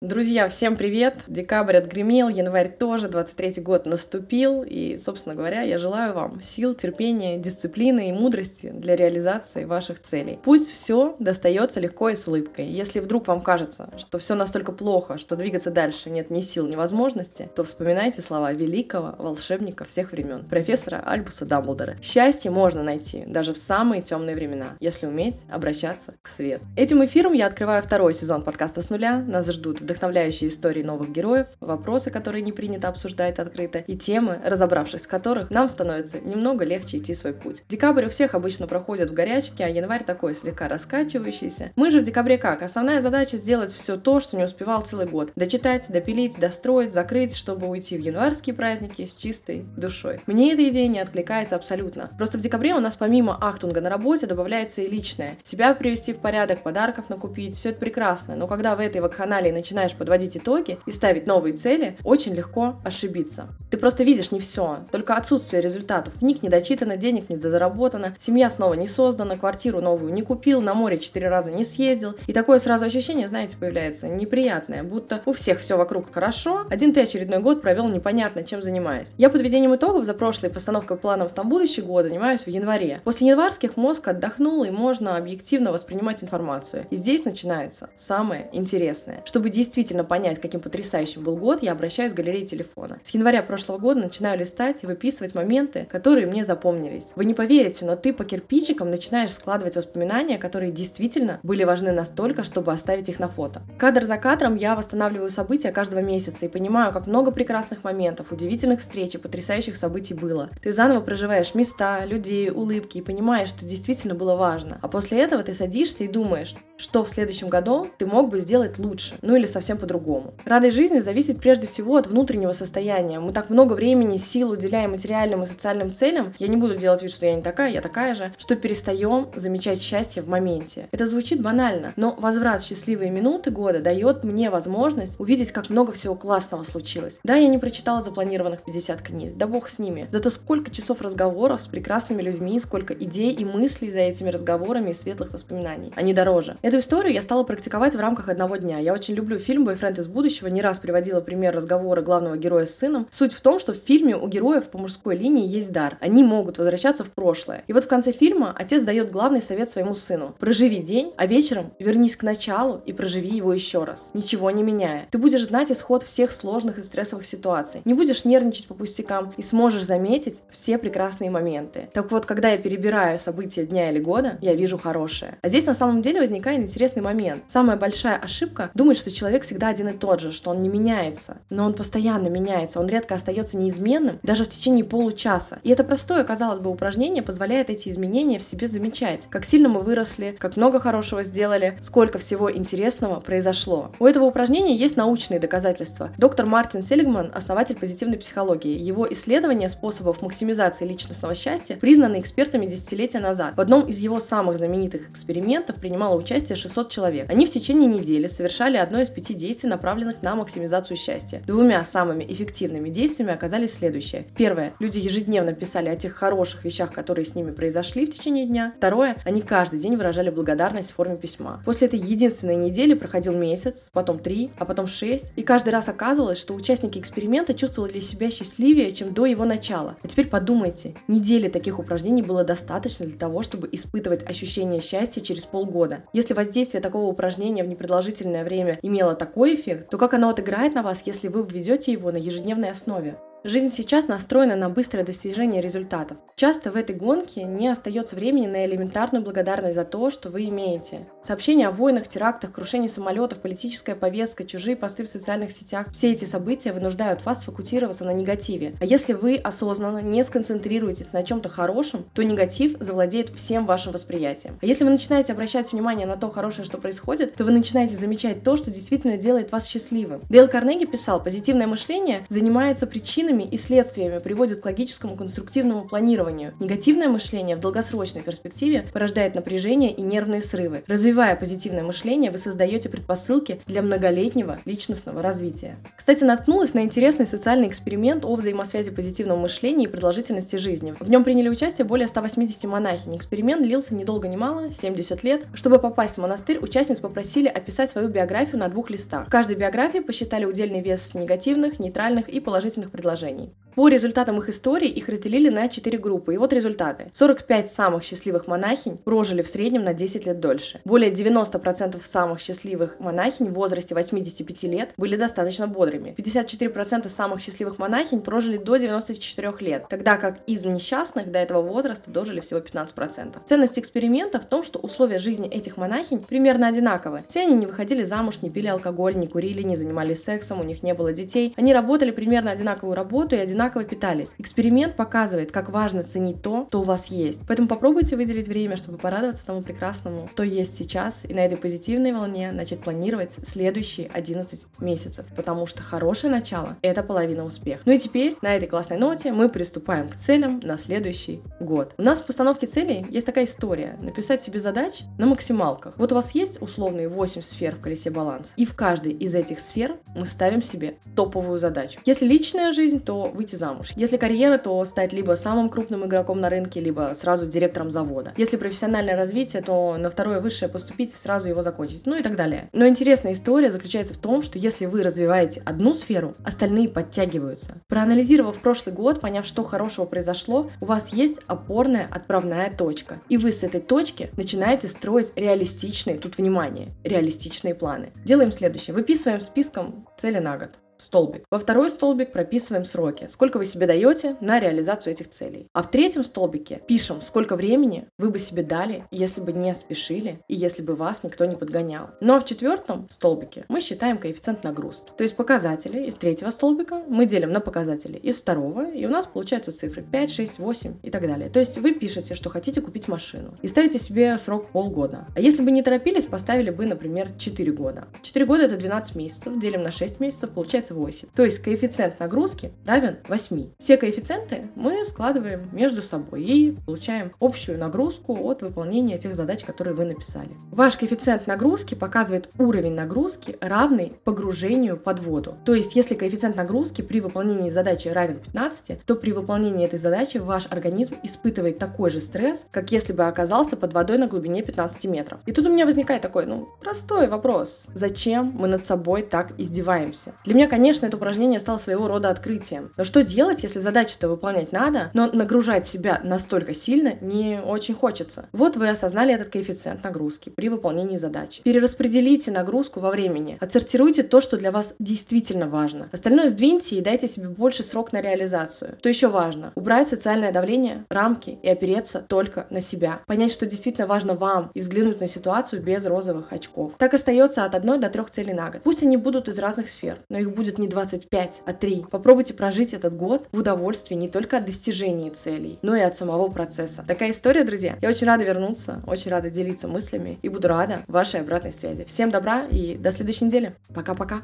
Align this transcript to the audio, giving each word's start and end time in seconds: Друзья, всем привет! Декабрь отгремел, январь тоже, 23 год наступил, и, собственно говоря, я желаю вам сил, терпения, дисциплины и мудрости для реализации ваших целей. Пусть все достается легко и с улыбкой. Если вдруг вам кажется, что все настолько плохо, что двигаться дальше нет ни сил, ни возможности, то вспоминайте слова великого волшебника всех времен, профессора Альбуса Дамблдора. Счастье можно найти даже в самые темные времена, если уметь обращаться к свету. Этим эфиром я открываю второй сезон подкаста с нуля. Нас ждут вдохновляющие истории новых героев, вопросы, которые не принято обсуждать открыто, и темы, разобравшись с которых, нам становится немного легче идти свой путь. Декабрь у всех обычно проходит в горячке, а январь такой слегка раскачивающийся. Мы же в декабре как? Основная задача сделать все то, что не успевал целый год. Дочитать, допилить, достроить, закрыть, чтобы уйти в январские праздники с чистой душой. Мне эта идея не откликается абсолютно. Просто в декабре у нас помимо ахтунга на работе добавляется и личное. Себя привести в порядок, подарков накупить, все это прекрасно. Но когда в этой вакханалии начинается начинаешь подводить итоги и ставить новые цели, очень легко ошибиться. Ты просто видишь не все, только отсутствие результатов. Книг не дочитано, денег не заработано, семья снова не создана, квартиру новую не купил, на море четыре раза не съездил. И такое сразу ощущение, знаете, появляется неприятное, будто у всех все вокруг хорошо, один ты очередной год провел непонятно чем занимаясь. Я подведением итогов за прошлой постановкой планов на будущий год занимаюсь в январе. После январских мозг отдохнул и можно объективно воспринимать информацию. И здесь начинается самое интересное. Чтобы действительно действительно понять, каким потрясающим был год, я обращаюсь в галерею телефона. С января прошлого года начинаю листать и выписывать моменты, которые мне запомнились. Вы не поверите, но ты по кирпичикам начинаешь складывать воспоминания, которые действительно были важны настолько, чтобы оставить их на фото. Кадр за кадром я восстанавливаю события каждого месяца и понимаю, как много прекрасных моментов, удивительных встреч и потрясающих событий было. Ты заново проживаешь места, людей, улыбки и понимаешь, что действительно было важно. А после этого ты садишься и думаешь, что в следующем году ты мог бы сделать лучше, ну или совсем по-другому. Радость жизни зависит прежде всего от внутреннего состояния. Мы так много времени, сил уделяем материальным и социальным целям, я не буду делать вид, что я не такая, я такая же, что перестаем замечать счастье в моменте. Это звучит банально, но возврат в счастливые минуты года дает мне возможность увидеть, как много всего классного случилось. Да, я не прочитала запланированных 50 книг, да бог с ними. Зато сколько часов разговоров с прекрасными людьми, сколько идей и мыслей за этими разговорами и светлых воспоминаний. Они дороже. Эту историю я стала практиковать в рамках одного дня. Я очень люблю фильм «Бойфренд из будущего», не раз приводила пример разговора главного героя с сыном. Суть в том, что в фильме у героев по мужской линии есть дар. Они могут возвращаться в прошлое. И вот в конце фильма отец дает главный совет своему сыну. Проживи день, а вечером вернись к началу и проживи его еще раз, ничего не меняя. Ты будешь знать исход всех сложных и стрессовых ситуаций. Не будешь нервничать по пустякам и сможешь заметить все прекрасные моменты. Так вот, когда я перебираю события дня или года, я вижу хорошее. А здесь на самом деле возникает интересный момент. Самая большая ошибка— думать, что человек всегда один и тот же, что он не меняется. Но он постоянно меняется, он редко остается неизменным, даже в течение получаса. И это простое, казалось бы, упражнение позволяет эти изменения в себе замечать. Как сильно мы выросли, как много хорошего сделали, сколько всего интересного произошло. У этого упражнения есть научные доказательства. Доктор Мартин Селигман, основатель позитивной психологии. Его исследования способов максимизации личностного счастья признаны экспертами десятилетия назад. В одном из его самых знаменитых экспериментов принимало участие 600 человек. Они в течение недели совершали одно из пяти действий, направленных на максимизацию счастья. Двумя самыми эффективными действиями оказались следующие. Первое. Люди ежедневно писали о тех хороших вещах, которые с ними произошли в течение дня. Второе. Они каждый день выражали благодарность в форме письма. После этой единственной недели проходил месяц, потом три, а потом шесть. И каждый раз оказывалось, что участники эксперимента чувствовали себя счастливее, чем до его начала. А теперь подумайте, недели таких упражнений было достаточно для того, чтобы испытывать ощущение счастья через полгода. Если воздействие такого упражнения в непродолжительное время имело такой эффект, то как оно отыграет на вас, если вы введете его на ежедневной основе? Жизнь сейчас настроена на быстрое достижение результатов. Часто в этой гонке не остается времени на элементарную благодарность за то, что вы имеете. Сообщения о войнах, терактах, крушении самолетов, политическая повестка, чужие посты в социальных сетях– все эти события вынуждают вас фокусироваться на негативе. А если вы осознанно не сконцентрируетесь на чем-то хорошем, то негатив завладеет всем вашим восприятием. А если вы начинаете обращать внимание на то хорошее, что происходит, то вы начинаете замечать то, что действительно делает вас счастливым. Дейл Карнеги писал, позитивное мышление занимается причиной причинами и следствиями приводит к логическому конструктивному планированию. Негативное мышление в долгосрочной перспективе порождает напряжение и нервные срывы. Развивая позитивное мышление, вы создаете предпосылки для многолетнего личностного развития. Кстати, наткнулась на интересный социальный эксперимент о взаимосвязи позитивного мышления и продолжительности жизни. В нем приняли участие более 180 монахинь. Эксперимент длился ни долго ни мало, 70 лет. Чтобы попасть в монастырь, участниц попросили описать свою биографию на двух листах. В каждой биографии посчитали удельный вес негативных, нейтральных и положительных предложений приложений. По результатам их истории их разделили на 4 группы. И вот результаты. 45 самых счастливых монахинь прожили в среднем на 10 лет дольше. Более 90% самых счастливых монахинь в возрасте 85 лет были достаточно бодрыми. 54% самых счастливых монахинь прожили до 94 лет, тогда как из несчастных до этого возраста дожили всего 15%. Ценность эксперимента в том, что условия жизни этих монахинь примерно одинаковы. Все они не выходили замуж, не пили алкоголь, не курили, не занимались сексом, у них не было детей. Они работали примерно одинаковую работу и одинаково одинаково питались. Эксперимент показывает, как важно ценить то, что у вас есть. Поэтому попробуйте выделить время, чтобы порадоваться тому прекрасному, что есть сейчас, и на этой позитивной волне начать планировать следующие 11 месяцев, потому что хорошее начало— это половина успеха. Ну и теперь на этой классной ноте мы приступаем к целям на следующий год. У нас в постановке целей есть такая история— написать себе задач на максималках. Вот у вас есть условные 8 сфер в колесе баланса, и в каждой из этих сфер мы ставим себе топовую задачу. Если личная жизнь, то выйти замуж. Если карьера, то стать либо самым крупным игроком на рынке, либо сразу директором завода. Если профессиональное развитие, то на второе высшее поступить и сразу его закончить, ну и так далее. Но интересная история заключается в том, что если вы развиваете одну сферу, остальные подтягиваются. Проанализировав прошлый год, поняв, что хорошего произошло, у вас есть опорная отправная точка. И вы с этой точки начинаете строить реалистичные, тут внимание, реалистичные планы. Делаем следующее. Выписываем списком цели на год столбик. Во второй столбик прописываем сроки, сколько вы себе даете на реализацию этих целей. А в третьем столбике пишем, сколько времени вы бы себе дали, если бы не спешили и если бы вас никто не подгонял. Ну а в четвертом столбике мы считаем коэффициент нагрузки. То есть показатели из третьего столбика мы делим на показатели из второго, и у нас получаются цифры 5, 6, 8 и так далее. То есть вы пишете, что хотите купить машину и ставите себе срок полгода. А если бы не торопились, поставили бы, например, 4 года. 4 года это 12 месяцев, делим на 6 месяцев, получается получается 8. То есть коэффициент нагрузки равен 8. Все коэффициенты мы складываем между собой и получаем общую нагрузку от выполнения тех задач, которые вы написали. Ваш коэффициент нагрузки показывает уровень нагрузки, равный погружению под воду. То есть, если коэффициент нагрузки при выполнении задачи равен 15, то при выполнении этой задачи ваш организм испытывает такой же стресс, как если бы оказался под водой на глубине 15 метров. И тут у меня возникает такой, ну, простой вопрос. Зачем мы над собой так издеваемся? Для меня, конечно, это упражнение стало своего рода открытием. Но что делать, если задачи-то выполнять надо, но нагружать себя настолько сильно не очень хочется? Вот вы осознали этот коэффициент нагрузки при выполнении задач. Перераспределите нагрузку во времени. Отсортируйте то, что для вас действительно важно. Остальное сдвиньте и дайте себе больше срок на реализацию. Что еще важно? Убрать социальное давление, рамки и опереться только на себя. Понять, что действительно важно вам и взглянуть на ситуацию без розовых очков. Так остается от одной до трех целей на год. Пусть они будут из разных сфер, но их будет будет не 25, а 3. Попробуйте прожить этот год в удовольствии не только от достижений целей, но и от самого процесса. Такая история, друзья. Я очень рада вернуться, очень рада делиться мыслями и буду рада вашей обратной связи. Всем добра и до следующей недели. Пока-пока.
Друзья, 0.00 0.48
всем 0.48 0.76
привет! 0.76 1.24
Декабрь 1.26 1.76
отгремел, 1.76 2.28
январь 2.28 2.70
тоже, 2.70 3.08
23 3.08 3.60
год 3.60 3.84
наступил, 3.84 4.62
и, 4.62 4.96
собственно 4.96 5.34
говоря, 5.34 5.62
я 5.62 5.76
желаю 5.76 6.14
вам 6.14 6.40
сил, 6.40 6.74
терпения, 6.74 7.36
дисциплины 7.36 8.08
и 8.08 8.12
мудрости 8.12 8.70
для 8.72 8.94
реализации 8.94 9.64
ваших 9.64 10.00
целей. 10.00 10.38
Пусть 10.44 10.70
все 10.70 11.16
достается 11.18 11.80
легко 11.80 12.10
и 12.10 12.14
с 12.14 12.28
улыбкой. 12.28 12.68
Если 12.68 13.00
вдруг 13.00 13.26
вам 13.26 13.40
кажется, 13.40 13.90
что 13.96 14.20
все 14.20 14.36
настолько 14.36 14.70
плохо, 14.70 15.18
что 15.18 15.34
двигаться 15.34 15.72
дальше 15.72 16.10
нет 16.10 16.30
ни 16.30 16.42
сил, 16.42 16.68
ни 16.68 16.76
возможности, 16.76 17.50
то 17.56 17.64
вспоминайте 17.64 18.22
слова 18.22 18.52
великого 18.52 19.16
волшебника 19.18 19.84
всех 19.84 20.12
времен, 20.12 20.44
профессора 20.48 21.02
Альбуса 21.04 21.44
Дамблдора. 21.44 21.96
Счастье 22.00 22.52
можно 22.52 22.84
найти 22.84 23.24
даже 23.26 23.52
в 23.52 23.58
самые 23.58 24.02
темные 24.02 24.36
времена, 24.36 24.76
если 24.78 25.06
уметь 25.06 25.42
обращаться 25.50 26.14
к 26.22 26.28
свету. 26.28 26.64
Этим 26.76 27.04
эфиром 27.04 27.32
я 27.32 27.48
открываю 27.48 27.82
второй 27.82 28.14
сезон 28.14 28.42
подкаста 28.42 28.80
с 28.80 28.90
нуля. 28.90 29.24
Нас 29.26 29.50
ждут 29.50 29.87
вдохновляющие 29.88 30.48
истории 30.48 30.82
новых 30.82 31.10
героев, 31.10 31.46
вопросы, 31.60 32.10
которые 32.10 32.42
не 32.42 32.52
принято 32.52 32.88
обсуждать 32.88 33.38
открыто, 33.38 33.78
и 33.78 33.96
темы, 33.96 34.38
разобравшись 34.44 35.02
с 35.02 35.06
которых, 35.06 35.50
нам 35.50 35.68
становится 35.68 36.20
немного 36.20 36.64
легче 36.64 36.98
идти 36.98 37.14
свой 37.14 37.32
путь. 37.32 37.62
Декабрь 37.68 38.04
у 38.06 38.10
всех 38.10 38.34
обычно 38.34 38.66
проходит 38.66 39.10
в 39.10 39.14
горячке, 39.14 39.64
а 39.64 39.68
январь 39.68 40.04
такой 40.04 40.34
слегка 40.34 40.68
раскачивающийся. 40.68 41.72
Мы 41.74 41.90
же 41.90 42.00
в 42.00 42.04
декабре 42.04 42.36
как? 42.36 42.62
Основная 42.62 43.00
задача 43.00 43.38
сделать 43.38 43.72
все 43.72 43.96
то, 43.96 44.20
что 44.20 44.36
не 44.36 44.44
успевал 44.44 44.82
целый 44.82 45.06
год. 45.06 45.32
Дочитать, 45.36 45.86
допилить, 45.88 46.38
достроить, 46.38 46.92
закрыть, 46.92 47.34
чтобы 47.34 47.66
уйти 47.66 47.96
в 47.96 48.00
январские 48.00 48.54
праздники 48.54 49.06
с 49.06 49.16
чистой 49.16 49.64
душой. 49.76 50.20
Мне 50.26 50.52
эта 50.52 50.68
идея 50.68 50.88
не 50.88 51.00
откликается 51.00 51.56
абсолютно. 51.56 52.10
Просто 52.18 52.36
в 52.36 52.42
декабре 52.42 52.74
у 52.74 52.80
нас 52.80 52.96
помимо 52.96 53.38
ахтунга 53.40 53.80
на 53.80 53.88
работе 53.88 54.26
добавляется 54.26 54.82
и 54.82 54.88
личное. 54.88 55.38
Себя 55.42 55.74
привести 55.74 56.12
в 56.12 56.18
порядок, 56.18 56.62
подарков 56.62 57.08
накупить, 57.08 57.56
все 57.56 57.70
это 57.70 57.78
прекрасно. 57.78 58.36
Но 58.36 58.46
когда 58.46 58.76
в 58.76 58.80
этой 58.80 59.00
вакханалии 59.00 59.50
начинается 59.50 59.77
начинаешь 59.78 59.94
подводить 59.94 60.36
итоги 60.36 60.78
и 60.86 60.90
ставить 60.90 61.26
новые 61.26 61.54
цели, 61.54 61.96
очень 62.02 62.34
легко 62.34 62.76
ошибиться. 62.84 63.48
Ты 63.70 63.76
просто 63.76 64.02
видишь 64.02 64.32
не 64.32 64.40
все, 64.40 64.78
только 64.90 65.14
отсутствие 65.14 65.62
результатов. 65.62 66.14
Книг 66.18 66.42
не 66.42 66.48
дочитано, 66.48 66.96
денег 66.96 67.30
не 67.30 67.36
заработано, 67.36 68.14
семья 68.18 68.50
снова 68.50 68.74
не 68.74 68.88
создана, 68.88 69.36
квартиру 69.36 69.80
новую 69.80 70.12
не 70.12 70.22
купил, 70.22 70.60
на 70.60 70.74
море 70.74 70.98
четыре 70.98 71.28
раза 71.28 71.52
не 71.52 71.62
съездил. 71.62 72.14
И 72.26 72.32
такое 72.32 72.58
сразу 72.58 72.86
ощущение, 72.86 73.28
знаете, 73.28 73.56
появляется 73.56 74.08
неприятное, 74.08 74.82
будто 74.82 75.22
у 75.26 75.32
всех 75.32 75.60
все 75.60 75.76
вокруг 75.76 76.12
хорошо, 76.12 76.66
один 76.70 76.92
ты 76.92 77.02
очередной 77.02 77.38
год 77.38 77.62
провел 77.62 77.88
непонятно 77.88 78.42
чем 78.42 78.62
занимаясь. 78.62 79.14
Я 79.16 79.30
подведением 79.30 79.76
итогов 79.76 80.04
за 80.04 80.14
прошлой 80.14 80.50
постановкой 80.50 80.96
планов 80.96 81.36
на 81.36 81.44
будущий 81.44 81.82
год 81.82 82.06
занимаюсь 82.06 82.40
в 82.40 82.48
январе. 82.48 83.00
После 83.04 83.28
январских 83.28 83.76
мозг 83.76 84.08
отдохнул 84.08 84.64
и 84.64 84.70
можно 84.70 85.16
объективно 85.16 85.70
воспринимать 85.70 86.24
информацию. 86.24 86.86
И 86.90 86.96
здесь 86.96 87.24
начинается 87.24 87.90
самое 87.96 88.48
интересное. 88.52 89.22
Чтобы 89.24 89.50
действительно 89.50 89.67
действительно 89.68 90.02
понять, 90.02 90.40
каким 90.40 90.60
потрясающим 90.60 91.22
был 91.22 91.36
год, 91.36 91.62
я 91.62 91.72
обращаюсь 91.72 92.12
в 92.12 92.16
галерею 92.16 92.46
телефона. 92.46 92.98
С 93.02 93.10
января 93.10 93.42
прошлого 93.42 93.78
года 93.78 94.00
начинаю 94.00 94.38
листать 94.38 94.82
и 94.82 94.86
выписывать 94.86 95.34
моменты, 95.34 95.86
которые 95.90 96.26
мне 96.26 96.44
запомнились. 96.44 97.12
Вы 97.16 97.26
не 97.26 97.34
поверите, 97.34 97.84
но 97.84 97.94
ты 97.94 98.14
по 98.14 98.24
кирпичикам 98.24 98.90
начинаешь 98.90 99.32
складывать 99.32 99.76
воспоминания, 99.76 100.38
которые 100.38 100.72
действительно 100.72 101.38
были 101.42 101.64
важны 101.64 101.92
настолько, 101.92 102.44
чтобы 102.44 102.72
оставить 102.72 103.10
их 103.10 103.20
на 103.20 103.28
фото. 103.28 103.60
Кадр 103.78 104.04
за 104.04 104.16
кадром 104.16 104.56
я 104.56 104.74
восстанавливаю 104.74 105.30
события 105.30 105.70
каждого 105.70 106.00
месяца 106.00 106.46
и 106.46 106.48
понимаю, 106.48 106.92
как 106.92 107.06
много 107.06 107.30
прекрасных 107.30 107.84
моментов, 107.84 108.32
удивительных 108.32 108.80
встреч 108.80 109.14
и 109.16 109.18
потрясающих 109.18 109.76
событий 109.76 110.14
было. 110.14 110.48
Ты 110.62 110.72
заново 110.72 111.02
проживаешь 111.02 111.54
места, 111.54 112.06
людей, 112.06 112.50
улыбки 112.50 112.98
и 112.98 113.02
понимаешь, 113.02 113.50
что 113.50 113.66
действительно 113.66 114.14
было 114.14 114.34
важно. 114.34 114.78
А 114.80 114.88
после 114.88 115.20
этого 115.20 115.42
ты 115.42 115.52
садишься 115.52 116.04
и 116.04 116.08
думаешь, 116.08 116.54
что 116.78 117.04
в 117.04 117.10
следующем 117.10 117.48
году 117.48 117.88
ты 117.98 118.06
мог 118.06 118.30
бы 118.30 118.40
сделать 118.40 118.78
лучше, 118.78 119.16
ну 119.20 119.36
или 119.36 119.46
совсем 119.58 119.78
по-другому. 119.78 120.34
Радость 120.44 120.76
жизни 120.76 121.00
зависит 121.00 121.40
прежде 121.40 121.66
всего 121.66 121.96
от 121.96 122.06
внутреннего 122.06 122.52
состояния. 122.52 123.18
Мы 123.18 123.32
так 123.32 123.50
много 123.50 123.72
времени, 123.72 124.16
сил 124.16 124.52
уделяем 124.52 124.92
материальным 124.92 125.42
и 125.42 125.46
социальным 125.46 125.92
целям, 125.92 126.32
я 126.38 126.46
не 126.46 126.56
буду 126.56 126.76
делать 126.76 127.02
вид, 127.02 127.10
что 127.10 127.26
я 127.26 127.34
не 127.34 127.42
такая, 127.42 127.72
я 127.72 127.80
такая 127.80 128.14
же, 128.14 128.32
что 128.38 128.54
перестаем 128.54 129.28
замечать 129.34 129.82
счастье 129.82 130.22
в 130.22 130.28
моменте. 130.28 130.88
Это 130.92 131.08
звучит 131.08 131.42
банально, 131.42 131.92
но 131.96 132.14
возврат 132.18 132.60
в 132.60 132.66
счастливые 132.66 133.10
минуты 133.10 133.50
года 133.50 133.80
дает 133.80 134.22
мне 134.22 134.48
возможность 134.48 135.18
увидеть, 135.18 135.50
как 135.50 135.70
много 135.70 135.92
всего 135.92 136.14
классного 136.14 136.62
случилось. 136.62 137.18
Да, 137.24 137.34
я 137.34 137.48
не 137.48 137.58
прочитала 137.58 138.02
запланированных 138.02 138.62
50 138.62 139.02
книг, 139.02 139.36
да 139.36 139.48
бог 139.48 139.68
с 139.68 139.80
ними. 139.80 140.06
Зато 140.12 140.30
сколько 140.30 140.70
часов 140.70 141.00
разговоров 141.00 141.60
с 141.60 141.66
прекрасными 141.66 142.22
людьми, 142.22 142.60
сколько 142.60 142.94
идей 142.94 143.32
и 143.32 143.44
мыслей 143.44 143.90
за 143.90 144.00
этими 144.00 144.30
разговорами 144.30 144.90
и 144.90 144.94
светлых 144.94 145.32
воспоминаний. 145.32 145.92
Они 145.96 146.14
дороже. 146.14 146.56
Эту 146.62 146.78
историю 146.78 147.12
я 147.12 147.22
стала 147.22 147.42
практиковать 147.42 147.94
в 147.96 148.00
рамках 148.00 148.28
одного 148.28 148.56
дня. 148.56 148.78
Я 148.78 148.92
очень 148.92 149.14
люблю 149.14 149.38
фильм 149.48 149.64
«Бойфренд 149.64 149.98
из 149.98 150.08
будущего», 150.08 150.48
не 150.48 150.60
раз 150.60 150.78
приводила 150.78 151.22
пример 151.22 151.56
разговора 151.56 152.02
главного 152.02 152.36
героя 152.36 152.66
с 152.66 152.74
сыном. 152.74 153.08
Суть 153.10 153.32
в 153.32 153.40
том, 153.40 153.58
что 153.58 153.72
в 153.72 153.78
фильме 153.78 154.14
у 154.14 154.28
героев 154.28 154.68
по 154.68 154.76
мужской 154.76 155.16
линии 155.16 155.48
есть 155.48 155.72
дар. 155.72 155.96
Они 156.02 156.22
могут 156.22 156.58
возвращаться 156.58 157.02
в 157.02 157.08
прошлое. 157.08 157.64
И 157.66 157.72
вот 157.72 157.84
в 157.84 157.88
конце 157.88 158.12
фильма 158.12 158.54
отец 158.54 158.82
дает 158.82 159.10
главный 159.10 159.40
совет 159.40 159.70
своему 159.70 159.94
сыну. 159.94 160.34
Проживи 160.38 160.80
день, 160.80 161.14
а 161.16 161.24
вечером 161.24 161.72
вернись 161.78 162.14
к 162.14 162.24
началу 162.24 162.82
и 162.84 162.92
проживи 162.92 163.34
его 163.34 163.54
еще 163.54 163.84
раз, 163.84 164.10
ничего 164.12 164.50
не 164.50 164.62
меняя. 164.62 165.08
Ты 165.10 165.16
будешь 165.16 165.46
знать 165.46 165.72
исход 165.72 166.02
всех 166.02 166.30
сложных 166.30 166.76
и 166.76 166.82
стрессовых 166.82 167.24
ситуаций. 167.24 167.80
Не 167.86 167.94
будешь 167.94 168.26
нервничать 168.26 168.66
по 168.66 168.74
пустякам 168.74 169.32
и 169.38 169.40
сможешь 169.40 169.84
заметить 169.84 170.42
все 170.50 170.76
прекрасные 170.76 171.30
моменты. 171.30 171.88
Так 171.94 172.12
вот, 172.12 172.26
когда 172.26 172.50
я 172.50 172.58
перебираю 172.58 173.18
события 173.18 173.64
дня 173.64 173.90
или 173.90 173.98
года, 173.98 174.36
я 174.42 174.52
вижу 174.52 174.76
хорошее. 174.76 175.38
А 175.40 175.48
здесь 175.48 175.64
на 175.64 175.72
самом 175.72 176.02
деле 176.02 176.20
возникает 176.20 176.60
интересный 176.60 177.00
момент. 177.00 177.44
Самая 177.46 177.78
большая 177.78 178.16
ошибка— 178.16 178.70
думать, 178.74 178.98
что 178.98 179.10
человек 179.10 179.37
всегда 179.42 179.68
один 179.68 179.88
и 179.88 179.92
тот 179.92 180.20
же, 180.20 180.32
что 180.32 180.50
он 180.50 180.58
не 180.58 180.68
меняется. 180.68 181.38
Но 181.50 181.64
он 181.64 181.74
постоянно 181.74 182.28
меняется, 182.28 182.80
он 182.80 182.86
редко 182.86 183.14
остается 183.14 183.56
неизменным, 183.56 184.18
даже 184.22 184.44
в 184.44 184.48
течение 184.48 184.84
получаса. 184.84 185.58
И 185.62 185.70
это 185.70 185.84
простое, 185.84 186.24
казалось 186.24 186.60
бы, 186.60 186.70
упражнение 186.70 187.22
позволяет 187.22 187.70
эти 187.70 187.88
изменения 187.88 188.38
в 188.38 188.42
себе 188.42 188.66
замечать. 188.66 189.26
Как 189.30 189.44
сильно 189.44 189.68
мы 189.68 189.80
выросли, 189.80 190.36
как 190.38 190.56
много 190.56 190.80
хорошего 190.80 191.22
сделали, 191.22 191.78
сколько 191.80 192.18
всего 192.18 192.52
интересного 192.52 193.20
произошло. 193.20 193.92
У 193.98 194.06
этого 194.06 194.24
упражнения 194.24 194.74
есть 194.74 194.96
научные 194.96 195.40
доказательства. 195.40 196.10
Доктор 196.18 196.46
Мартин 196.46 196.82
Селигман, 196.82 197.30
основатель 197.34 197.76
позитивной 197.76 198.18
психологии. 198.18 198.78
Его 198.78 199.10
исследования 199.12 199.68
способов 199.68 200.22
максимизации 200.22 200.86
личностного 200.86 201.34
счастья 201.34 201.76
признаны 201.76 202.20
экспертами 202.20 202.66
десятилетия 202.66 203.20
назад. 203.20 203.54
В 203.56 203.60
одном 203.60 203.86
из 203.86 203.98
его 203.98 204.20
самых 204.20 204.56
знаменитых 204.56 205.10
экспериментов 205.10 205.76
принимало 205.76 206.16
участие 206.16 206.56
600 206.56 206.90
человек. 206.90 207.30
Они 207.30 207.46
в 207.46 207.50
течение 207.50 207.88
недели 207.88 208.26
совершали 208.26 208.76
одно 208.76 209.00
из 209.00 209.10
пяти 209.18 209.34
действий, 209.34 209.68
направленных 209.68 210.22
на 210.22 210.36
максимизацию 210.36 210.96
счастья. 210.96 211.42
Двумя 211.44 211.84
самыми 211.84 212.24
эффективными 212.28 212.88
действиями 212.88 213.32
оказались 213.32 213.74
следующие. 213.74 214.26
Первое. 214.36 214.74
Люди 214.78 215.00
ежедневно 215.00 215.54
писали 215.54 215.88
о 215.88 215.96
тех 215.96 216.14
хороших 216.14 216.64
вещах, 216.64 216.92
которые 216.92 217.24
с 217.24 217.34
ними 217.34 217.50
произошли 217.50 218.06
в 218.06 218.10
течение 218.10 218.46
дня. 218.46 218.74
Второе. 218.76 219.16
Они 219.24 219.42
каждый 219.42 219.80
день 219.80 219.96
выражали 219.96 220.30
благодарность 220.30 220.92
в 220.92 220.94
форме 220.94 221.16
письма. 221.16 221.60
После 221.64 221.88
этой 221.88 221.98
единственной 221.98 222.54
недели 222.54 222.94
проходил 222.94 223.32
месяц, 223.32 223.88
потом 223.92 224.20
три, 224.20 224.52
а 224.56 224.64
потом 224.64 224.86
шесть. 224.86 225.32
И 225.34 225.42
каждый 225.42 225.70
раз 225.70 225.88
оказывалось, 225.88 226.38
что 226.38 226.54
участники 226.54 227.00
эксперимента 227.00 227.54
чувствовали 227.54 227.98
себя 227.98 228.30
счастливее, 228.30 228.92
чем 228.92 229.12
до 229.12 229.26
его 229.26 229.44
начала. 229.44 229.96
А 230.00 230.06
теперь 230.06 230.28
подумайте, 230.28 230.94
недели 231.08 231.48
таких 231.48 231.80
упражнений 231.80 232.22
было 232.22 232.44
достаточно 232.44 233.04
для 233.04 233.18
того, 233.18 233.42
чтобы 233.42 233.68
испытывать 233.72 234.22
ощущение 234.22 234.80
счастья 234.80 235.20
через 235.20 235.44
полгода. 235.44 236.04
Если 236.12 236.34
воздействие 236.34 236.80
такого 236.80 237.10
упражнения 237.10 237.64
в 237.64 237.68
непродолжительное 237.68 238.44
время 238.44 238.78
имело 238.82 239.07
такой 239.14 239.54
эффект, 239.54 239.90
то 239.90 239.98
как 239.98 240.14
оно 240.14 240.28
отыграет 240.28 240.74
на 240.74 240.82
вас, 240.82 241.02
если 241.04 241.28
вы 241.28 241.42
введете 241.42 241.92
его 241.92 242.10
на 242.12 242.16
ежедневной 242.16 242.70
основе? 242.70 243.18
Жизнь 243.44 243.68
сейчас 243.68 244.08
настроена 244.08 244.56
на 244.56 244.68
быстрое 244.68 245.04
достижение 245.04 245.62
результатов. 245.62 246.18
Часто 246.34 246.72
в 246.72 246.76
этой 246.76 246.96
гонке 246.96 247.44
не 247.44 247.68
остается 247.68 248.16
времени 248.16 248.48
на 248.48 248.66
элементарную 248.66 249.22
благодарность 249.22 249.76
за 249.76 249.84
то, 249.84 250.10
что 250.10 250.28
вы 250.28 250.46
имеете. 250.46 251.06
Сообщения 251.22 251.68
о 251.68 251.70
войнах, 251.70 252.08
терактах, 252.08 252.50
крушении 252.50 252.88
самолетов, 252.88 253.38
политическая 253.38 253.94
повестка, 253.94 254.42
чужие 254.42 254.74
посты 254.74 255.04
в 255.04 255.08
социальных 255.08 255.52
сетях– 255.52 255.86
все 255.92 256.10
эти 256.10 256.24
события 256.24 256.72
вынуждают 256.72 257.24
вас 257.24 257.44
фокусироваться 257.44 258.04
на 258.04 258.12
негативе. 258.12 258.74
А 258.80 258.84
если 258.84 259.12
вы 259.12 259.36
осознанно 259.36 259.98
не 259.98 260.24
сконцентрируетесь 260.24 261.12
на 261.12 261.22
чем-то 261.22 261.48
хорошем, 261.48 262.06
то 262.14 262.24
негатив 262.24 262.74
завладеет 262.80 263.30
всем 263.36 263.66
вашим 263.66 263.92
восприятием. 263.92 264.58
А 264.60 264.66
если 264.66 264.82
вы 264.82 264.90
начинаете 264.90 265.32
обращать 265.32 265.72
внимание 265.72 266.08
на 266.08 266.16
то 266.16 266.28
хорошее, 266.28 266.64
что 266.64 266.78
происходит, 266.78 267.36
то 267.36 267.44
вы 267.44 267.52
начинаете 267.52 267.94
замечать 267.94 268.42
то, 268.42 268.56
что 268.56 268.72
действительно 268.72 269.16
делает 269.16 269.52
вас 269.52 269.68
счастливым. 269.68 270.22
Дейл 270.28 270.48
Карнеги 270.48 270.86
писал, 270.86 271.22
позитивное 271.22 271.68
мышление 271.68 272.26
занимается 272.28 272.88
причиной 272.88 273.27
причинами 273.28 273.42
и 273.42 273.56
следствиями 273.56 274.18
приводит 274.18 274.60
к 274.60 274.64
логическому 274.64 275.16
конструктивному 275.16 275.86
планированию. 275.86 276.54
Негативное 276.60 277.08
мышление 277.08 277.56
в 277.56 277.60
долгосрочной 277.60 278.22
перспективе 278.22 278.86
порождает 278.92 279.34
напряжение 279.34 279.92
и 279.92 280.02
нервные 280.02 280.40
срывы. 280.40 280.82
Развивая 280.86 281.36
позитивное 281.36 281.82
мышление, 281.82 282.30
вы 282.30 282.38
создаете 282.38 282.88
предпосылки 282.88 283.60
для 283.66 283.82
многолетнего 283.82 284.58
личностного 284.64 285.22
развития. 285.22 285.76
Кстати, 285.96 286.24
наткнулась 286.24 286.74
на 286.74 286.80
интересный 286.80 287.26
социальный 287.26 287.68
эксперимент 287.68 288.24
о 288.24 288.34
взаимосвязи 288.34 288.90
позитивного 288.90 289.38
мышления 289.38 289.84
и 289.84 289.88
продолжительности 289.88 290.56
жизни. 290.56 290.94
В 290.98 291.10
нем 291.10 291.24
приняли 291.24 291.48
участие 291.48 291.84
более 291.84 292.08
180 292.08 292.64
монахинь. 292.64 293.16
Эксперимент 293.16 293.62
длился 293.62 293.94
ни 293.94 294.04
долго 294.04 294.28
ни 294.28 294.36
мало, 294.36 294.70
70 294.70 295.22
лет. 295.24 295.46
Чтобы 295.54 295.78
попасть 295.78 296.14
в 296.14 296.18
монастырь, 296.18 296.58
участниц 296.58 297.00
попросили 297.00 297.48
описать 297.48 297.90
свою 297.90 298.08
биографию 298.08 298.58
на 298.58 298.68
двух 298.68 298.90
листах. 298.90 299.26
В 299.26 299.30
каждой 299.30 299.56
биографии 299.56 299.98
посчитали 299.98 300.44
удельный 300.44 300.80
вес 300.80 301.14
негативных, 301.14 301.78
нейтральных 301.78 302.28
и 302.28 302.40
положительных 302.40 302.90
предложений 302.90 303.17
приложений. 303.18 303.50
По 303.78 303.86
результатам 303.86 304.38
их 304.38 304.48
истории 304.48 304.88
их 304.88 305.08
разделили 305.08 305.50
на 305.50 305.68
4 305.68 305.98
группы. 305.98 306.34
И 306.34 306.36
вот 306.36 306.52
результаты. 306.52 307.12
45 307.14 307.70
самых 307.70 308.02
счастливых 308.02 308.48
монахинь 308.48 308.96
прожили 308.96 309.40
в 309.40 309.46
среднем 309.46 309.84
на 309.84 309.94
10 309.94 310.26
лет 310.26 310.40
дольше. 310.40 310.80
Более 310.84 311.12
90% 311.12 312.04
самых 312.04 312.40
счастливых 312.40 312.98
монахинь 312.98 313.46
в 313.46 313.52
возрасте 313.52 313.94
85 313.94 314.62
лет 314.64 314.90
были 314.96 315.14
достаточно 315.14 315.68
бодрыми. 315.68 316.12
54% 316.18 317.08
самых 317.08 317.40
счастливых 317.40 317.78
монахинь 317.78 318.20
прожили 318.20 318.56
до 318.56 318.78
94 318.78 319.54
лет, 319.60 319.86
тогда 319.88 320.16
как 320.16 320.40
из 320.48 320.64
несчастных 320.64 321.30
до 321.30 321.38
этого 321.38 321.62
возраста 321.62 322.10
дожили 322.10 322.40
всего 322.40 322.58
15%. 322.58 323.36
Ценность 323.44 323.78
эксперимента 323.78 324.40
в 324.40 324.46
том, 324.46 324.64
что 324.64 324.80
условия 324.80 325.20
жизни 325.20 325.48
этих 325.48 325.76
монахинь 325.76 326.18
примерно 326.18 326.66
одинаковы. 326.66 327.22
Все 327.28 327.42
они 327.42 327.54
не 327.54 327.66
выходили 327.66 328.02
замуж, 328.02 328.42
не 328.42 328.50
пили 328.50 328.66
алкоголь, 328.66 329.16
не 329.16 329.28
курили, 329.28 329.62
не 329.62 329.76
занимались 329.76 330.24
сексом, 330.24 330.58
у 330.58 330.64
них 330.64 330.82
не 330.82 330.94
было 330.94 331.12
детей. 331.12 331.54
Они 331.56 331.72
работали 331.72 332.10
примерно 332.10 332.50
одинаковую 332.50 332.96
работу 332.96 333.36
и 333.36 333.38
одинаково 333.38 333.67
одинаково 333.68 333.84
питались. 333.84 334.34
Эксперимент 334.38 334.96
показывает, 334.96 335.52
как 335.52 335.68
важно 335.68 336.02
ценить 336.02 336.42
то, 336.42 336.66
что 336.68 336.80
у 336.80 336.84
вас 336.84 337.06
есть. 337.06 337.42
Поэтому 337.46 337.68
попробуйте 337.68 338.16
выделить 338.16 338.48
время, 338.48 338.76
чтобы 338.76 338.98
порадоваться 338.98 339.46
тому 339.46 339.62
прекрасному, 339.62 340.28
что 340.32 340.42
есть 340.42 340.76
сейчас, 340.76 341.24
и 341.24 341.34
на 341.34 341.40
этой 341.40 341.58
позитивной 341.58 342.12
волне 342.12 342.52
начать 342.52 342.80
планировать 342.80 343.36
следующие 343.44 344.08
11 344.12 344.66
месяцев, 344.80 345.26
потому 345.36 345.66
что 345.66 345.82
хорошее 345.82 346.32
начало— 346.32 346.76
это 346.82 347.02
половина 347.02 347.44
успеха. 347.44 347.82
Ну 347.84 347.92
и 347.92 347.98
теперь 347.98 348.36
на 348.42 348.54
этой 348.54 348.68
классной 348.68 348.98
ноте 348.98 349.32
мы 349.32 349.48
приступаем 349.48 350.08
к 350.08 350.16
целям 350.16 350.60
на 350.62 350.78
следующий 350.78 351.42
год. 351.60 351.94
У 351.98 352.02
нас 352.02 352.20
в 352.20 352.26
постановке 352.26 352.66
целей 352.66 353.06
есть 353.10 353.26
такая 353.26 353.44
история— 353.44 353.98
написать 354.00 354.42
себе 354.42 354.60
задач 354.60 355.02
на 355.18 355.26
максималках. 355.26 355.94
Вот 355.98 356.12
у 356.12 356.14
вас 356.14 356.34
есть 356.34 356.62
условные 356.62 357.08
8 357.08 357.42
сфер 357.42 357.76
в 357.76 357.80
колесе 357.80 358.10
баланса, 358.10 358.54
и 358.56 358.64
в 358.64 358.74
каждой 358.74 359.12
из 359.12 359.34
этих 359.34 359.60
сфер 359.60 359.96
мы 360.16 360.26
ставим 360.26 360.62
себе 360.62 360.96
топовую 361.14 361.58
задачу. 361.58 362.00
Если 362.06 362.26
личная 362.26 362.72
жизнь, 362.72 363.00
то 363.00 363.28
выйти 363.28 363.56
замуж. 363.58 363.92
Если 363.96 364.16
карьера, 364.16 364.58
то 364.58 364.84
стать 364.84 365.12
либо 365.12 365.32
самым 365.32 365.68
крупным 365.68 366.06
игроком 366.06 366.40
на 366.40 366.48
рынке, 366.48 366.80
либо 366.80 367.12
сразу 367.14 367.46
директором 367.46 367.90
завода. 367.90 368.32
Если 368.36 368.56
профессиональное 368.56 369.16
развитие, 369.16 369.62
то 369.62 369.96
на 369.98 370.10
второе 370.10 370.40
высшее 370.40 370.70
поступить 370.70 371.12
и 371.12 371.16
сразу 371.16 371.48
его 371.48 371.62
закончить, 371.62 372.06
ну 372.06 372.16
и 372.16 372.22
так 372.22 372.36
далее. 372.36 372.68
Но 372.72 372.86
интересная 372.86 373.32
история 373.32 373.70
заключается 373.70 374.14
в 374.14 374.18
том, 374.18 374.42
что 374.42 374.58
если 374.58 374.86
вы 374.86 375.02
развиваете 375.02 375.62
одну 375.64 375.94
сферу, 375.94 376.34
остальные 376.44 376.88
подтягиваются. 376.88 377.82
Проанализировав 377.88 378.58
прошлый 378.58 378.94
год, 378.94 379.20
поняв, 379.20 379.44
что 379.44 379.62
хорошего 379.64 380.06
произошло, 380.06 380.70
у 380.80 380.86
вас 380.86 381.12
есть 381.12 381.40
опорная 381.46 382.08
отправная 382.10 382.70
точка. 382.74 383.20
И 383.28 383.36
вы 383.36 383.52
с 383.52 383.62
этой 383.62 383.80
точки 383.80 384.30
начинаете 384.36 384.88
строить 384.88 385.32
реалистичные, 385.36 386.18
тут 386.18 386.38
внимание, 386.38 386.88
реалистичные 387.04 387.74
планы. 387.74 388.12
Делаем 388.24 388.52
следующее. 388.52 388.94
Выписываем 388.94 389.40
списком 389.40 390.06
цели 390.16 390.38
на 390.38 390.56
год 390.56 390.70
столбик. 390.98 391.44
Во 391.50 391.58
второй 391.58 391.90
столбик 391.90 392.32
прописываем 392.32 392.84
сроки, 392.84 393.26
сколько 393.28 393.58
вы 393.58 393.64
себе 393.64 393.86
даете 393.86 394.36
на 394.40 394.60
реализацию 394.60 395.12
этих 395.12 395.28
целей. 395.28 395.68
А 395.72 395.82
в 395.82 395.90
третьем 395.90 396.24
столбике 396.24 396.82
пишем, 396.86 397.20
сколько 397.20 397.56
времени 397.56 398.08
вы 398.18 398.30
бы 398.30 398.38
себе 398.38 398.62
дали, 398.62 399.04
если 399.10 399.40
бы 399.40 399.52
не 399.52 399.74
спешили 399.74 400.40
и 400.48 400.54
если 400.54 400.82
бы 400.82 400.94
вас 400.94 401.22
никто 401.22 401.44
не 401.44 401.56
подгонял. 401.56 402.10
Ну 402.20 402.34
а 402.34 402.40
в 402.40 402.44
четвертом 402.44 403.08
столбике 403.08 403.64
мы 403.68 403.80
считаем 403.80 404.18
коэффициент 404.18 404.64
нагрузки. 404.64 405.12
То 405.16 405.22
есть 405.22 405.36
показатели 405.36 406.06
из 406.06 406.16
третьего 406.16 406.50
столбика 406.50 407.02
мы 407.08 407.26
делим 407.26 407.52
на 407.52 407.60
показатели 407.60 408.16
из 408.16 408.36
второго, 408.36 408.90
и 408.90 409.06
у 409.06 409.08
нас 409.08 409.26
получаются 409.26 409.72
цифры 409.72 410.02
5, 410.02 410.30
6, 410.32 410.58
8 410.58 410.94
и 411.02 411.10
так 411.10 411.22
далее. 411.22 411.48
То 411.48 411.60
есть 411.60 411.78
вы 411.78 411.92
пишете, 411.92 412.34
что 412.34 412.50
хотите 412.50 412.80
купить 412.80 413.08
машину 413.08 413.54
и 413.62 413.68
ставите 413.68 413.98
себе 413.98 414.38
срок 414.38 414.68
полгода. 414.70 415.26
А 415.34 415.40
если 415.40 415.62
бы 415.62 415.70
не 415.70 415.82
торопились, 415.82 416.26
поставили 416.26 416.70
бы, 416.70 416.86
например, 416.86 417.30
4 417.38 417.72
года. 417.72 418.08
4 418.22 418.46
года 418.46 418.64
это 418.64 418.76
12 418.76 419.16
месяцев, 419.16 419.58
делим 419.58 419.82
на 419.82 419.90
6 419.90 420.20
месяцев, 420.20 420.50
получается 420.50 420.87
получается 420.88 420.94
8. 420.94 421.28
То 421.34 421.44
есть 421.44 421.60
коэффициент 421.60 422.20
нагрузки 422.20 422.72
равен 422.86 423.18
8. 423.28 423.70
Все 423.78 423.96
коэффициенты 423.96 424.68
мы 424.74 425.04
складываем 425.04 425.68
между 425.72 426.02
собой 426.02 426.42
и 426.42 426.76
получаем 426.86 427.32
общую 427.40 427.78
нагрузку 427.78 428.36
от 428.48 428.62
выполнения 428.62 429.18
тех 429.18 429.34
задач, 429.34 429.64
которые 429.64 429.94
вы 429.94 430.04
написали. 430.04 430.50
Ваш 430.70 430.96
коэффициент 430.96 431.46
нагрузки 431.46 431.94
показывает 431.94 432.50
уровень 432.58 432.94
нагрузки, 432.94 433.56
равный 433.60 434.12
погружению 434.24 434.96
под 434.96 435.20
воду. 435.20 435.56
То 435.64 435.74
есть, 435.74 435.96
если 435.96 436.14
коэффициент 436.14 436.56
нагрузки 436.56 437.02
при 437.02 437.20
выполнении 437.20 437.70
задачи 437.70 438.08
равен 438.08 438.38
15, 438.38 439.04
то 439.04 439.14
при 439.14 439.32
выполнении 439.32 439.86
этой 439.86 439.98
задачи 439.98 440.38
ваш 440.38 440.66
организм 440.70 441.16
испытывает 441.22 441.78
такой 441.78 442.10
же 442.10 442.20
стресс, 442.20 442.66
как 442.70 442.92
если 442.92 443.12
бы 443.12 443.26
оказался 443.26 443.76
под 443.76 443.92
водой 443.92 444.18
на 444.18 444.26
глубине 444.26 444.62
15 444.62 445.04
метров. 445.06 445.40
И 445.46 445.52
тут 445.52 445.66
у 445.66 445.72
меня 445.72 445.86
возникает 445.86 446.22
такой, 446.22 446.46
ну, 446.46 446.68
простой 446.80 447.28
вопрос. 447.28 447.86
Зачем 447.94 448.52
мы 448.54 448.68
над 448.68 448.82
собой 448.82 449.22
так 449.22 449.52
издеваемся? 449.58 450.32
Для 450.44 450.54
меня, 450.54 450.68
конечно, 450.68 450.77
это 450.78 451.16
упражнение 451.16 451.60
стало 451.60 451.78
своего 451.78 452.08
рода 452.08 452.30
открытием. 452.30 452.92
Но 452.96 453.04
что 453.04 453.22
делать, 453.22 453.62
если 453.62 453.78
задачи-то 453.78 454.28
выполнять 454.28 454.72
надо, 454.72 455.10
но 455.14 455.26
нагружать 455.26 455.86
себя 455.86 456.20
настолько 456.22 456.74
сильно 456.74 457.14
не 457.20 457.60
очень 457.64 457.94
хочется? 457.94 458.48
Вот 458.52 458.76
вы 458.76 458.88
осознали 458.88 459.34
этот 459.34 459.48
коэффициент 459.48 460.04
нагрузки 460.04 460.50
при 460.50 460.68
выполнении 460.68 461.16
задач. 461.16 461.60
Перераспределите 461.62 462.50
нагрузку 462.50 463.00
во 463.00 463.10
времени. 463.10 463.58
Отсортируйте 463.60 464.22
то, 464.22 464.40
что 464.40 464.56
для 464.56 464.70
вас 464.70 464.94
действительно 464.98 465.68
важно. 465.68 466.08
Остальное 466.12 466.48
сдвиньте 466.48 466.96
и 466.96 467.00
дайте 467.00 467.28
себе 467.28 467.48
больше 467.48 467.82
срок 467.82 468.12
на 468.12 468.20
реализацию. 468.20 468.96
Что 468.98 469.08
еще 469.08 469.28
важно? 469.28 469.72
Убрать 469.74 470.08
социальное 470.08 470.52
давление, 470.52 471.04
рамки 471.08 471.58
и 471.62 471.68
опереться 471.68 472.24
только 472.26 472.66
на 472.70 472.80
себя. 472.80 473.20
Понять, 473.26 473.52
что 473.52 473.66
действительно 473.66 474.06
важно 474.06 474.34
вам 474.34 474.70
и 474.74 474.80
взглянуть 474.80 475.20
на 475.20 475.26
ситуацию 475.26 475.82
без 475.82 476.04
розовых 476.06 476.52
очков. 476.52 476.92
Так 476.98 477.14
остается 477.14 477.64
от 477.64 477.74
одной 477.74 477.98
до 477.98 478.08
трех 478.10 478.30
целей 478.30 478.52
на 478.52 478.70
год. 478.70 478.82
Пусть 478.82 479.02
они 479.02 479.16
будут 479.16 479.48
из 479.48 479.58
разных 479.58 479.88
сфер, 479.88 480.18
но 480.28 480.38
их 480.38 480.54
будет 480.54 480.67
будет 480.68 480.78
не 480.78 480.88
25, 480.88 481.62
а 481.64 481.72
3. 481.72 482.06
Попробуйте 482.10 482.52
прожить 482.52 482.92
этот 482.92 483.16
год 483.16 483.48
в 483.52 483.58
удовольствии 483.58 484.14
не 484.14 484.28
только 484.28 484.58
от 484.58 484.66
достижений 484.66 485.30
целей, 485.30 485.78
но 485.82 485.96
и 485.96 486.00
от 486.00 486.16
самого 486.16 486.48
процесса. 486.48 487.04
Такая 487.06 487.30
история, 487.30 487.64
друзья. 487.64 487.96
Я 488.02 488.10
очень 488.10 488.26
рада 488.26 488.44
вернуться, 488.44 489.02
очень 489.06 489.30
рада 489.30 489.50
делиться 489.50 489.88
мыслями 489.88 490.38
и 490.42 490.48
буду 490.48 490.68
рада 490.68 491.04
вашей 491.06 491.40
обратной 491.40 491.72
связи. 491.72 492.04
Всем 492.04 492.30
добра 492.30 492.66
и 492.66 492.96
до 492.96 493.10
следующей 493.10 493.46
недели. 493.46 493.74
Пока-пока. 493.94 494.42